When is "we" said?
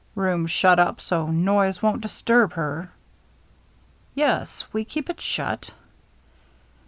4.73-4.83